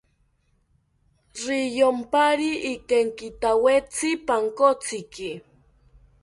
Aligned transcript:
Riyompari 1.43 2.51
ikenkithawetzi 2.73 4.09
pankotziki 4.27 5.29